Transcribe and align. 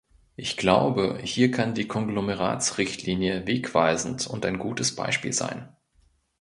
Ich 0.35 0.57
glaube, 0.57 1.19
hier 1.21 1.51
kann 1.51 1.75
die 1.75 1.87
Konglomeratsrichtlinie 1.87 3.45
wegweisend 3.45 4.25
und 4.25 4.47
ein 4.47 4.57
gutes 4.57 4.95
Beispiel 4.95 5.31
sein. 5.31 5.69